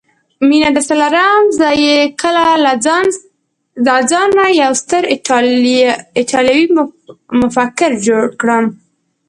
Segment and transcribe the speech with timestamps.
[0.47, 2.43] مینه درسره لرم، زه چې کله
[3.87, 5.03] له ځانه یو ستر
[6.19, 6.63] ایټالوي
[7.41, 8.65] مفکر جوړ کړم.